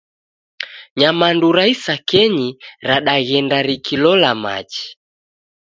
[0.99, 2.49] Nyamandu ra isakenyi
[2.87, 4.85] radaghenda rikilola machi